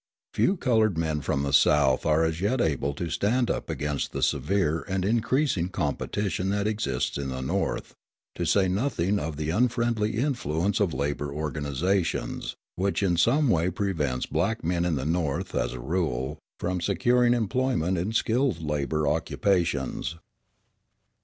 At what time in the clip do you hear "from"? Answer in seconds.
1.21-1.43, 16.59-16.81